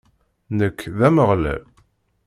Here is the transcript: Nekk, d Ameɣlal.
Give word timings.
Nekk, 0.57 0.79
d 0.97 0.99
Ameɣlal. 1.07 1.63